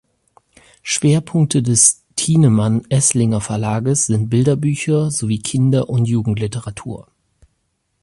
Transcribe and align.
Schwerpunkte 0.81 1.61
des 1.61 2.05
Thienemann-Esslinger 2.15 3.39
Verlages 3.39 4.07
sind 4.07 4.29
Bilderbücher 4.31 5.11
sowie 5.11 5.37
Kinder- 5.37 5.89
und 5.89 6.05
Jugendliteratur. 6.05 7.07